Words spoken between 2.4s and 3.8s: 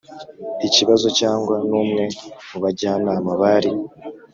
mu bajyanama bari